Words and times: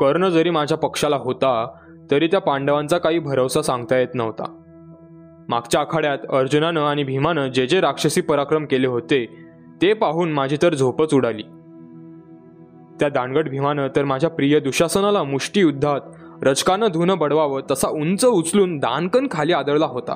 कर्ण 0.00 0.28
जरी 0.28 0.50
माझ्या 0.50 0.78
पक्षाला 0.78 1.16
होता 1.16 1.66
तरी 2.10 2.26
त्या 2.26 2.40
पांडवांचा 2.40 2.98
काही 2.98 3.18
भरवसा 3.18 3.62
सांगता 3.62 3.98
येत 3.98 4.14
नव्हता. 4.14 4.62
मागच्या 5.48 5.80
आखाड्यात 5.80 6.18
अर्जुनानं 6.32 6.80
आणि 6.80 7.04
भीमानं 7.04 7.48
जे 7.48 7.66
जे 7.66 7.80
राक्षसी 7.80 8.20
पराक्रम 8.20 8.64
केले 8.64 8.86
होते 8.86 9.36
ते 9.82 9.92
पाहून 9.92 10.32
माझी 10.32 10.56
तर 10.62 10.74
झोपच 10.74 11.14
उडाली. 11.14 11.42
त्या 13.00 13.08
दानगट 13.08 13.48
भीमानं 13.48 13.88
तर 13.96 14.04
माझ्या 14.04 14.30
प्रिय 14.30 14.60
दुशासनाला 14.60 15.22
मुष्टीयुद्धात 15.22 16.00
रचकानं 16.42 16.86
धुनं 16.92 17.18
बडवावं 17.18 17.60
तसा 17.70 17.88
उंच 17.88 18.24
उचलून 18.24 18.78
दानकन 18.78 19.26
खाली 19.30 19.52
आदळला 19.52 19.86
होता. 19.86 20.14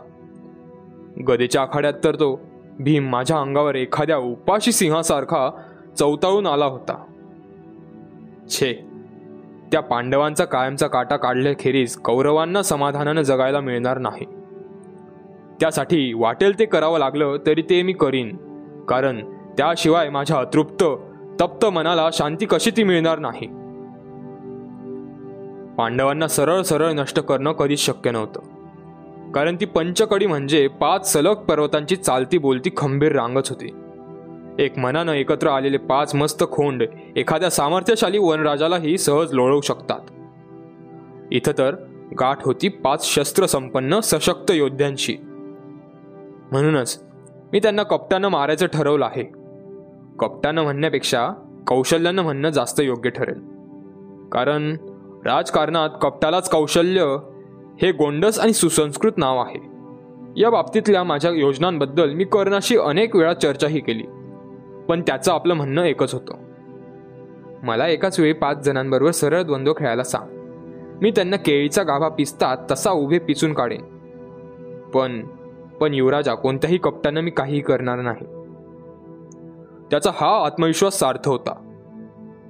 गदेच्या 1.29 1.63
आखाड्यात 1.63 1.95
तर 2.05 2.15
तो 2.15 2.41
भीम 2.79 3.09
माझ्या 3.09 3.39
अंगावर 3.39 3.75
एखाद्या 3.75 4.17
उपाशी 4.17 4.73
सिंहासारखा 4.73 5.51
चौताळून 5.99 6.47
आला 6.47 6.65
होता. 6.65 7.05
छे. 8.51 8.94
त्या 9.73 9.81
पांडवांचा 9.81 10.45
कायमचा 10.45 10.87
काटा 10.87 11.17
काढल्याखेरीज 11.17 11.97
कौरवांना 11.97 12.63
समाधानानं 12.63 13.23
जगायला 13.23 13.61
मिळणार 13.61 13.99
नाही. 13.99 14.25
त्यासाठी 15.61 16.13
वाटेल 16.13 16.59
ते 16.59 16.65
करावं 16.65 16.99
लागलं 16.99 17.37
तरी 17.47 17.63
ते 17.63 17.83
मी 17.83 17.93
करीन. 17.93 18.37
कारण 18.89 19.35
त्याशिवाय 19.59 20.11
माझ्या 20.11 20.37
अतृप्त 20.37 20.85
तप्त 21.41 21.67
मनाला 21.67 22.09
शांती 22.13 22.47
कशी 22.47 22.71
ती 22.71 22.83
मिळणार 22.83 23.19
नाही. 23.19 23.47
पांडवांना 25.77 26.29
सरळ 26.29 26.63
सरळ 26.63 26.93
नष्ट 26.93 27.21
करणं 27.21 27.53
कधीच 27.53 27.87
शक्य 27.87 28.11
नव्हतं. 28.11 28.41
कारण 29.33 29.57
ती 29.57 29.65
पंचकडी 29.65 30.27
म्हणजे 30.27 30.69
पाच 30.69 31.13
सलग 31.13 31.35
पर्वतांची 31.35 31.97
चालती 31.97 32.39
बोलती 32.39 32.71
खंबीर 32.77 33.13
रांगच 33.13 33.51
होती. 33.51 33.75
एक 34.59 34.79
मनानं 34.79 35.13
एकत्र 35.13 35.49
आलेले 35.49 35.77
पाच 35.77 36.15
मस्त 36.15 36.45
खोंड 36.51 36.83
एखाद्या 37.17 37.51
सामर्थ्यशाली 37.51 38.19
वनराजालाही 38.19 38.99
सहज 38.99 39.33
लोळवू 39.33 39.61
शकतात. 39.61 40.01
इथं 41.33 41.53
तर 41.59 41.75
गाठ 42.21 42.45
होती 42.45 42.69
पाच 42.69 43.15
शस्त्रसंपन्न 43.15 44.01
सशक्त 44.01 44.51
योद्ध्यांशी 44.51 45.17
म्हणूनच 46.53 47.03
मी 47.53 47.59
त्यांना 47.59 47.83
कपटानं 47.83 48.29
मारायचं 48.29 48.67
ठरवलं 48.67 49.05
आहे. 49.05 49.23
कपटानं 50.19 50.63
म्हणण्यापेक्षा 50.63 51.31
कौशल्यानं 51.67 52.23
म्हणणं 52.23 52.51
जास्त 52.51 52.81
योग्य 52.81 53.11
ठरेल. 53.11 53.41
कारण 54.33 54.77
राजकारणात 55.27 55.91
कपटालाच 56.03 56.51
कौशल्य 56.51 57.17
हे 57.83 57.93
गोंडस 57.93 58.39
आणि 58.39 58.53
सुसंस्कृत 58.53 59.13
नाव 59.17 59.39
आहे. 59.39 59.61
या 60.41 60.51
बाबतीतल्या 60.51 61.05
माझ्या 61.05 61.31
योजनांबद्दल 61.31 62.15
मी 62.15 62.25
कर्णाशी 62.25 62.77
अनेक 62.77 63.17
वेळा 63.17 63.35
चर्चाही 63.35 63.81
केली. 63.81 64.03
पण 64.89 65.03
त्याचं 65.03 65.33
आपलं 65.33 65.55
म्हणणं 65.55 65.83
एकच 65.83 66.15
होतं. 66.15 66.35
मला 67.63 67.89
एकाच 67.89 68.21
वेळी 68.21 68.33
पाच 68.33 68.65
जणांबरोबर 68.65 69.11
सरळ 69.11 69.43
द्वंद्व 69.43 69.73
खेळायला 69.73 70.03
सांग. 70.03 70.29
मी 71.03 71.11
त्यांना 71.11 71.37
केळीचा 71.37 71.83
गाभा 71.83 72.09
पिसतात 72.09 72.57
तसा 72.71 72.91
उभे 72.91 73.19
पिचून 73.19 73.53
काढेन. 73.53 73.83
पण 74.95 75.27
पण 75.81 75.95
युवराजा 75.95 76.35
कोणत्याही 76.35 76.79
कपटानं 76.79 77.21
मी 77.21 77.31
काहीही 77.31 77.61
करणार 77.61 77.99
नाही. 78.01 78.27
त्याचा 79.91 80.11
हा 80.15 80.47
आत्मविश्वास 80.47 80.99
सार्थ 80.99 81.29
होता. 81.29 81.61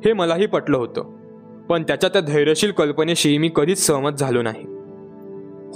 हे 0.04 0.12
मलाही 0.12 0.46
पटलं 0.46 0.76
होतं. 0.76 1.04
पण 1.68 1.82
त्याच्या 1.82 2.10
त्या 2.10 2.20
धैर्यशील 2.20 2.72
कल्पनेशी 2.72 3.38
मी 3.38 3.50
कधीच 3.56 3.86
सहमत 3.86 4.10
झालो 4.10 4.42
नाही. 4.42 4.64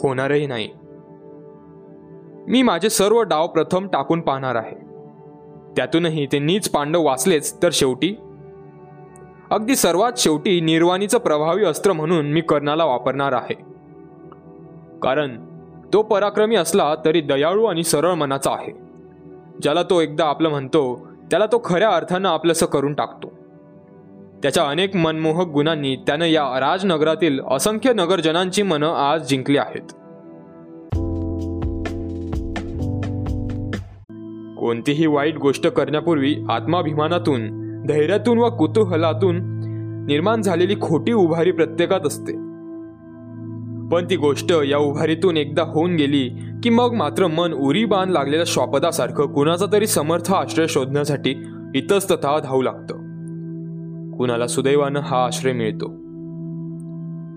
होणारही 0.03 0.47
नाही. 0.47 0.69
मी 2.48 2.62
माझे 2.62 2.91
सर्व 2.91 3.22
डाव 3.22 3.47
प्रथम 3.47 3.89
टाकून 3.89 4.20
पाहणार 4.20 4.55
आहे. 4.55 4.88
त्यातूनही 5.79 6.27
ते 6.27 6.39
नीच 6.39 6.69
पांडव 6.69 7.03
वाचलेच 7.03 7.62
तर 7.62 7.69
शेवटी? 7.73 8.17
अगदी 9.51 9.77
सर्वात 9.77 10.12
शेवटी 10.17 10.61
निर्वाणीचं 10.61 11.19
प्रभावी 11.19 11.65
अस्त्र 11.65 11.93
म्हणून 11.93 12.27
मी 12.27 12.41
कर्णाला 12.41 12.84
वापरणार 12.84 13.33
आहे. 13.33 13.55
कारण 15.03 15.41
तो 15.93 16.03
पराक्रमी 16.03 16.56
असला 16.56 16.94
तरी 17.05 17.21
दयाळू 17.21 17.65
आणि 17.65 17.84
सरळ 17.84 18.15
मनाचा 18.15 18.53
आहे. 18.53 18.72
ज्याला 19.62 19.83
तो 19.83 20.00
एकदा 20.00 20.25
आपलं 20.25 20.49
म्हणतो 20.49 21.09
त्याला 21.31 21.47
तो 21.47 21.62
खऱ्या 21.65 21.91
अर्थानं 21.91 22.28
आपलंसं 22.28 22.67
करून 22.67 22.94
टाकतो. 22.94 23.33
त्याच्या 24.43 24.65
अनेक 24.65 24.97
मनमोहक 24.97 25.47
गुणांनी 25.47 25.97
त्यानं 25.97 26.25
या 26.25 26.61
राजनगरातील 26.61 27.41
असंख्य 27.50 27.93
नगरजनांची 27.93 28.62
मनं 28.62 28.93
आज 28.93 29.28
जिंकली 29.28 29.59
आहेत. 29.59 29.93
कोणतीही 34.69 35.06
वाईट 35.06 35.39
गोष्ट 35.39 35.67
करण्यापूर्वी 35.67 36.37
आत्माभिमानातून 36.51 37.41
धैर्यातून 37.87 38.39
व 38.39 38.49
कुतूहलातून 38.49 39.37
निर्माण 40.06 40.43
झालेली 40.43 40.75
खोटी 40.81 41.12
उभारी 41.12 41.53
प्रत्येकात 41.53 42.01
असते. 42.06 42.33
पण 43.89 44.06
ती 44.11 44.17
गोष्ट 44.17 44.53
या 44.53 44.79
उभारीतून 44.79 45.37
एकदा 45.37 45.62
होऊन 45.62 45.97
गेली 45.97 46.31
की 46.62 46.71
मग 46.71 46.93
मात्र 46.93 47.27
मन 47.27 47.53
उरी 47.53 47.84
बाण 47.84 48.09
लागलेल्या 48.09 48.45
श्वापदासारखं 48.47 49.27
कुणाचा 49.27 49.67
तरी 49.73 49.87
समर्थ 49.87 50.33
आश्रय 50.33 50.67
शोधण्यासाठी 50.67 51.35
इतस्ततः 51.75 52.39
धावू 52.39 52.62
लागतं. 52.62 52.95
कुणाला 54.17 54.47
सुदैवानं 54.47 55.00
हा 55.00 55.25
आश्रय 55.25 55.53
मिळतो. 55.53 55.87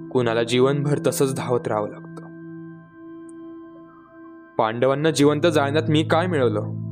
कुणाला 0.09 0.43
जीवनभर 0.43 0.97
तसंच 1.07 1.35
धावत 1.35 1.67
राहावं 1.67 1.89
लागतं. 1.89 2.23
पांडवांना 4.57 5.11
जिवंत 5.11 5.47
जाळण्यात 5.47 5.89
मी 5.89 6.03
काय 6.03 6.27
मिळवलं? 6.27 6.90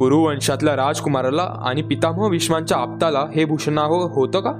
कुरुवंशातल्या 0.00 0.76
राजकुमाराला 0.76 1.42
आणि 1.42 1.82
पितामह 1.82 2.28
विश्वांच्या 2.28 2.78
आप्ताला 2.78 3.26
हे 3.34 3.44
भूषणावं 3.44 4.10
होतं 4.10 4.40
का? 4.40 4.50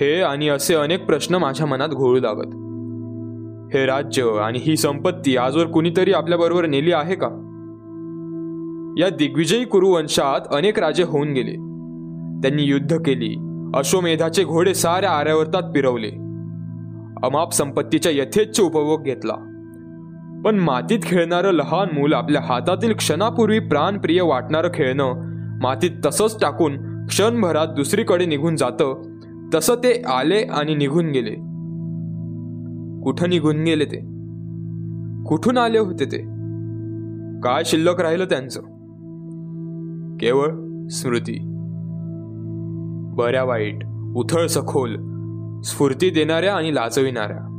हे 0.00 0.20
आणि 0.20 0.48
असे 0.48 0.74
अनेक 0.74 1.06
प्रश्न 1.06 1.34
माझ्या 1.34 1.66
मनात 1.66 1.88
घोळू 1.88 2.20
लागत. 2.20 2.54
हे 3.76 3.86
राज्य 3.86 4.22
आणि 4.22 4.58
ही 4.62 4.76
संपत्ती 4.76 5.36
आजवर 5.36 5.66
कुणीतरी 5.66 6.12
आपल्याबरोबर 6.12 6.66
नेली 6.66 6.92
आहे 6.92 7.14
का? 7.14 7.26
या 8.98 9.08
दिग्विजयी 9.08 9.64
कुरुवंशात 9.64 10.40
अनेक 10.54 10.78
राजे 10.78 11.02
होऊन 11.02 11.28
गेले. 11.28 11.52
त्यांनी 12.40 12.62
युद्ध 12.62 12.96
केली. 12.96 13.36
अश्वमेधाचे 13.74 14.44
घोडे 14.44 14.74
साऱ्या 14.74 15.10
आर्यावर्तात 15.10 15.62
पिरवले. 15.62 16.10
अमाप 17.26 17.52
संपत्तीच्या 17.52 18.12
यथेच्छ 18.12 18.60
उपभोग 18.60 19.02
घेतला. 19.02 19.53
पण 20.44 20.58
मातीत 20.58 20.98
खेळणारं 21.02 21.50
लहान 21.50 21.98
मूल 21.98 22.12
आपल्या 22.12 22.42
हातातील 22.42 22.92
क्षणापूर्वी 22.92 23.58
प्राणप्रिय 23.58 24.22
वाटणारं 24.22 24.68
खेळणं. 24.74 25.12
मातीत 25.62 25.90
तसंच 26.06 26.40
टाकून 26.40 27.06
क्षणभरात 27.06 27.66
दुसरीकडे 27.66 28.26
निघून 28.26 28.56
जातं. 28.56 29.02
तसं 29.54 29.74
ते 29.74 30.02
आले 30.02 30.36
आणि 30.36 30.74
निघून 30.74 31.06
गेले. 31.06 31.34
कुठं 33.02 33.30
निघून 33.30 33.56
गेले 33.56 33.84
ते? 33.84 34.00
कुठून 35.28 35.58
आले 35.58 35.78
होते 35.78 36.04
ते? 36.04 36.18
काय 37.40 37.62
शिल्लक 37.64 38.00
राहिलं 38.00 38.24
त्यांचं? 38.24 38.60
केवळ 40.16 40.48
स्मृती. 40.88 41.40
बऱ्या 43.16 43.44
वाईट 43.44 43.84
उथळ 44.16 44.46
सखोल 44.46 44.96
स्फूर्ती 45.60 46.10
देणाऱ्या 46.10 46.54
आणि 46.54 46.74
लाजविणाऱ्या. 46.74 47.53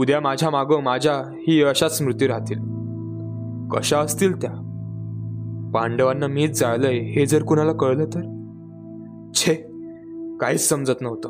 उद्या 0.00 0.20
माझ्या 0.20 0.50
मागं 0.50 0.82
माझ्या 0.82 1.34
ही 1.48 1.62
अशाच 1.62 1.98
स्मृती 1.98 2.26
राहतील. 2.26 2.58
कशा 3.68 3.98
असतील 3.98 4.42
त्या? 4.42 4.50
पांडवांना 5.74 6.26
मीच 6.26 6.60
जाळलंय 6.60 6.98
हे 6.98 7.26
जर 7.26 7.42
कुणाला 7.42 7.72
कळलं 7.72 8.04
तर? 8.04 8.20
छे 9.34 9.54
काहीच 10.40 10.68
समजत 10.68 10.92
नव्हतं. 11.00 11.28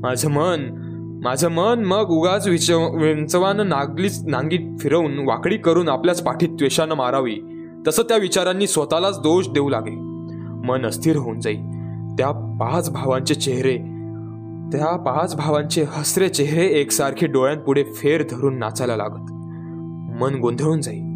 माझं 0.00 0.30
मन 0.30 0.86
माझं 1.24 1.48
मन 1.48 1.84
मग 1.84 2.06
उगाच 2.08 2.48
विच 2.48 2.70
विंचवानं 2.70 3.68
नागलीच 3.68 4.24
नांगीत 4.26 4.78
फिरवून 4.78 5.18
वाकडी 5.18 5.56
करून 5.56 5.88
आपल्याच 5.88 6.22
पाठीत 6.22 6.48
त्वेषानं 6.48 6.94
मारावी. 6.94 7.36
तसं 7.88 8.02
त्या 8.02 8.16
विचारांनी 8.16 8.66
स्वतःलाच 8.66 9.18
दोष 9.18 9.48
देऊ 9.48 9.68
लागे. 9.68 9.96
मन 10.68 10.86
अस्थिर 10.86 11.16
होऊन 11.16 11.40
जाई. 11.40 11.56
त्या 12.18 12.58
पाच 12.60 12.92
भावांचे 12.92 13.34
चेहरे 13.34 13.78
त्या 14.72 14.96
पाच 14.96 15.36
भावांचे 15.36 15.82
हसरे 15.82 16.28
चेहरे 16.28 16.66
एकसारखे 16.66 17.26
डोळ्यांपुढे 17.26 17.84
फेर 17.84 18.24
धरून 18.30 18.58
नाचायला 18.58 18.96
लागत. 18.96 19.32
मन 20.22 20.34
गोंधळून 20.40 20.80
जाई. 20.80 21.09